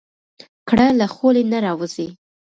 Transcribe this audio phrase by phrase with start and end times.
[0.67, 2.07] ګړه له خولې نه راوځي.